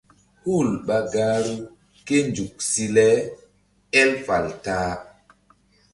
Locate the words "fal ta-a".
4.25-4.91